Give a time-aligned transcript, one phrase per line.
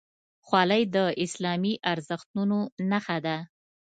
[0.45, 2.59] خولۍ د اسلامي ارزښتونو
[2.89, 3.37] نښه ده.